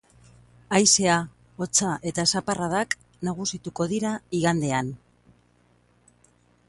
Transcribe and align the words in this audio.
Haizea, 0.77 1.17
hotza 1.65 1.91
eta 2.11 2.25
zaparradak 2.31 2.95
nagusituko 3.29 3.87
dira 3.93 4.15
igandean. 4.39 4.91